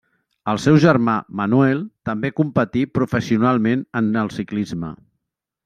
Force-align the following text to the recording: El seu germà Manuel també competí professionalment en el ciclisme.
El 0.53 0.59
seu 0.61 0.77
germà 0.85 1.13
Manuel 1.41 1.83
també 2.11 2.33
competí 2.39 2.85
professionalment 3.01 3.87
en 4.03 4.11
el 4.25 4.35
ciclisme. 4.41 4.95